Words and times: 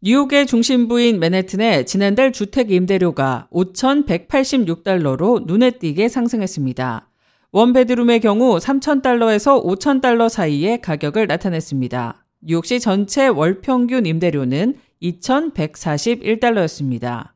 뉴욕의 0.00 0.46
중심부인 0.46 1.18
맨해튼의 1.18 1.84
지난달 1.84 2.30
주택 2.30 2.70
임대료가 2.70 3.48
5,186달러로 3.50 5.44
눈에 5.44 5.72
띄게 5.72 6.08
상승했습니다. 6.08 7.08
원베드룸의 7.50 8.20
경우 8.20 8.58
3,000달러에서 8.58 9.60
5,000달러 9.64 10.28
사이의 10.28 10.80
가격을 10.82 11.26
나타냈습니다. 11.26 12.24
뉴욕시 12.42 12.78
전체 12.78 13.26
월 13.26 13.60
평균 13.60 14.06
임대료는 14.06 14.76
2,141달러였습니다. 15.02 17.30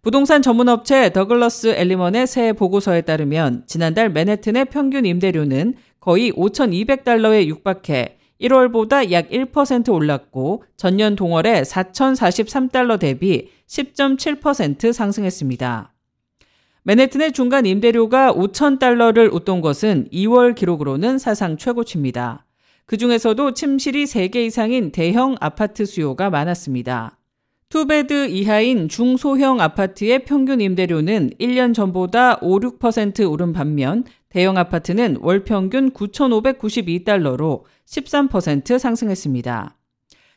부동산 0.00 0.40
전문업체 0.40 1.12
더글러스 1.12 1.74
엘리먼의 1.76 2.28
새 2.28 2.52
보고서에 2.52 3.00
따르면 3.00 3.64
지난달 3.66 4.08
맨해튼의 4.10 4.66
평균 4.66 5.04
임대료는 5.04 5.74
거의 5.98 6.30
5,200달러에 6.30 7.46
육박해 7.46 8.17
1월보다 8.40 9.10
약 9.10 9.30
1% 9.30 9.92
올랐고 9.92 10.64
전년 10.76 11.16
동월에 11.16 11.62
4,043달러 11.62 12.98
대비 12.98 13.48
10.7% 13.66 14.92
상승했습니다. 14.92 15.92
맨해튼의 16.84 17.32
중간 17.32 17.66
임대료가 17.66 18.32
5,000달러를 18.32 19.32
웃돈 19.32 19.60
것은 19.60 20.08
2월 20.12 20.54
기록으로는 20.54 21.18
사상 21.18 21.56
최고치입니다. 21.56 22.46
그 22.86 22.96
중에서도 22.96 23.52
침실이 23.52 24.04
3개 24.04 24.36
이상인 24.36 24.92
대형 24.92 25.36
아파트 25.40 25.84
수요가 25.84 26.30
많았습니다. 26.30 27.18
two 27.68 27.98
bed 27.98 28.28
이하인 28.28 28.88
중소형 28.88 29.60
아파트의 29.60 30.24
평균 30.24 30.62
임대료는 30.62 31.32
1년 31.38 31.74
전보다 31.74 32.38
5, 32.40 32.60
6% 32.60 33.30
오른 33.30 33.52
반면 33.52 34.04
대형 34.28 34.58
아파트는 34.58 35.18
월 35.20 35.44
평균 35.44 35.90
9,592달러로 35.90 37.62
13% 37.86 38.78
상승했습니다. 38.78 39.76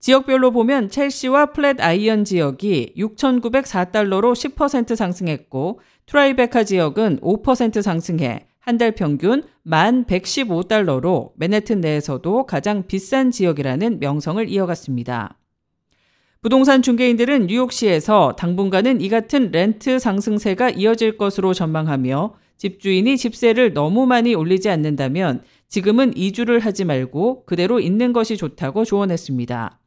지역별로 0.00 0.50
보면 0.50 0.90
첼시와 0.90 1.52
플랫아이언 1.52 2.24
지역이 2.24 2.94
6,904달러로 2.96 4.32
10% 4.32 4.96
상승했고 4.96 5.80
트라이베카 6.06 6.64
지역은 6.64 7.20
5% 7.20 7.82
상승해 7.82 8.46
한 8.64 8.78
달 8.78 8.92
평균 8.92 9.42
1,115달러로 9.66 11.32
맨해튼 11.36 11.82
내에서도 11.82 12.46
가장 12.46 12.86
비싼 12.86 13.30
지역이라는 13.30 14.00
명성을 14.00 14.48
이어갔습니다. 14.48 15.38
부동산 16.40 16.80
중개인들은 16.80 17.46
뉴욕시에서 17.48 18.36
당분간은 18.36 19.02
이 19.02 19.10
같은 19.10 19.50
렌트 19.50 19.98
상승세가 19.98 20.70
이어질 20.70 21.18
것으로 21.18 21.52
전망하며 21.52 22.34
집주인이 22.56 23.16
집세를 23.16 23.72
너무 23.72 24.06
많이 24.06 24.34
올리지 24.34 24.68
않는다면 24.68 25.42
지금은 25.68 26.16
이주를 26.16 26.60
하지 26.60 26.84
말고 26.84 27.44
그대로 27.46 27.80
있는 27.80 28.12
것이 28.12 28.36
좋다고 28.36 28.84
조언했습니다. 28.84 29.80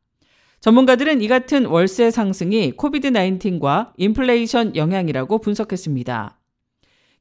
전문가들은 0.59 1.21
이 1.21 1.27
같은 1.27 1.65
월세 1.65 2.11
상승이 2.11 2.73
COVID-19과 2.73 3.91
인플레이션 3.97 4.75
영향이라고 4.75 5.39
분석했습니다. 5.39 6.39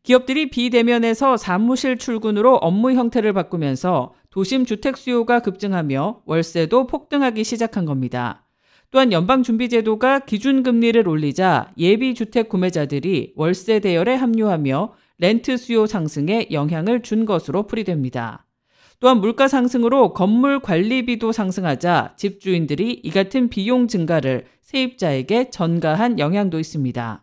기업들이 0.02 0.50
비대면에서 0.50 1.36
사무실 1.36 1.98
출근으로 1.98 2.56
업무 2.56 2.92
형태를 2.92 3.32
바꾸면서 3.32 4.14
도심 4.30 4.64
주택 4.64 4.96
수요가 4.96 5.40
급증하며 5.40 6.22
월세도 6.26 6.86
폭등하기 6.86 7.42
시작한 7.42 7.84
겁니다. 7.84 8.46
또한 8.90 9.12
연방준비제도가 9.12 10.20
기준금리를 10.20 11.08
올리자 11.08 11.72
예비주택 11.76 12.48
구매자들이 12.48 13.32
월세 13.34 13.80
대열에 13.80 14.14
합류하며 14.14 14.94
렌트 15.18 15.56
수요 15.56 15.86
상승에 15.86 16.48
영향을 16.50 17.02
준 17.02 17.24
것으로 17.24 17.66
풀이됩니다. 17.66 18.46
또한 18.98 19.20
물가 19.20 19.48
상승으로 19.48 20.12
건물 20.14 20.60
관리비도 20.60 21.32
상승하자 21.32 22.14
집주인들이 22.16 23.00
이 23.02 23.10
같은 23.10 23.48
비용 23.48 23.88
증가를 23.88 24.46
세입자에게 24.62 25.50
전가한 25.50 26.18
영향도 26.18 26.58
있습니다. 26.58 27.22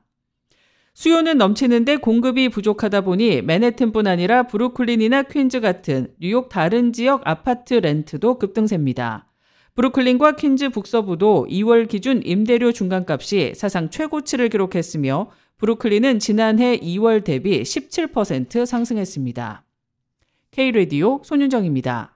수요는 0.95 1.39
넘치는데 1.39 1.97
공급이 1.97 2.49
부족하다 2.49 3.01
보니 3.01 3.41
맨해튼뿐 3.41 4.05
아니라 4.05 4.43
브루클린이나 4.43 5.23
퀸즈 5.23 5.59
같은 5.59 6.13
뉴욕 6.19 6.49
다른 6.49 6.93
지역 6.93 7.21
아파트 7.25 7.73
렌트도 7.73 8.37
급등세입니다. 8.37 9.32
브루클린과 9.75 10.35
퀸즈 10.35 10.69
북서부도 10.69 11.47
2월 11.49 11.87
기준 11.87 12.21
임대료 12.23 12.71
중간값이 12.71 13.53
사상 13.55 13.89
최고치를 13.89 14.49
기록했으며 14.49 15.31
브루클린은 15.57 16.19
지난해 16.19 16.77
2월 16.77 17.23
대비 17.23 17.63
17% 17.63 18.67
상승했습니다. 18.67 19.65
K-레디오 20.51 21.21
손윤정입니다. 21.23 22.12